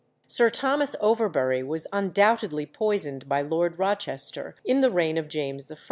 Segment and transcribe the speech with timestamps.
[0.25, 5.77] Sir Thomas Overbury was undoubtedly poisoned by Lord Rochester in the reign of James I.